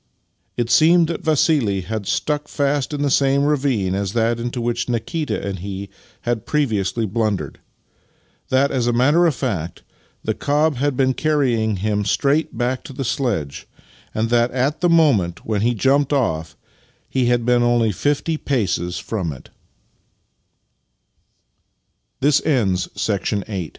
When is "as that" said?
3.93-4.39